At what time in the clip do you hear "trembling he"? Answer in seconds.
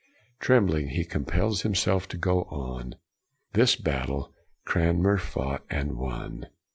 0.39-1.05